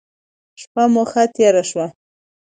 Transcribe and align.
شپه 0.61 0.83
مو 0.93 1.03
ښه 1.11 1.23
تیره 1.35 1.63
شوه. 1.69 1.87